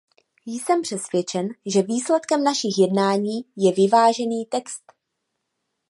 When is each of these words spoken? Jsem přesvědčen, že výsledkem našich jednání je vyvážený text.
Jsem 0.45 0.81
přesvědčen, 0.81 1.47
že 1.65 1.81
výsledkem 1.81 2.43
našich 2.43 2.77
jednání 2.79 3.45
je 3.57 3.73
vyvážený 3.73 4.45
text. 4.45 4.83